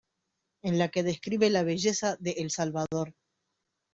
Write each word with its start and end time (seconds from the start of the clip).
En 0.63 0.79
la 0.79 0.87
que 0.89 1.03
describe 1.03 1.51
la 1.51 1.61
belleza 1.61 2.17
de 2.19 2.31
El 2.39 2.49
Salvador. 2.49 3.13